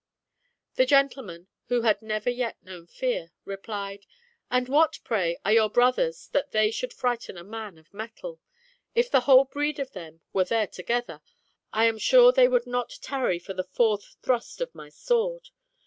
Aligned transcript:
The 0.77 0.87
gentleman, 0.87 1.47
who 1.67 1.81
had 1.83 2.01
never 2.01 2.27
yet 2.31 2.63
known 2.63 2.87
fear, 2.87 3.33
replied" 3.45 4.07
And 4.49 4.67
what, 4.67 4.97
pray, 5.03 5.37
are 5.45 5.51
your 5.53 5.69
brothers 5.69 6.27
that 6.29 6.51
they 6.51 6.71
should 6.71 6.91
frighten 6.91 7.37
a 7.37 7.43
man 7.43 7.77
of 7.77 7.93
mettle? 7.93 8.39
If 8.95 9.11
the 9.11 9.19
whole 9.29 9.45
breed 9.45 9.77
of 9.77 9.91
them 9.91 10.21
were 10.33 10.45
there 10.45 10.65
together, 10.65 11.21
I 11.71 11.85
am 11.85 11.99
sure 11.99 12.31
they 12.31 12.47
would 12.47 12.65
not 12.65 12.97
tarry 13.03 13.37
for 13.37 13.53
the 13.53 13.63
fourth 13.63 14.15
thrust 14.23 14.59
of 14.59 14.73
my 14.73 14.89
sword. 14.89 15.49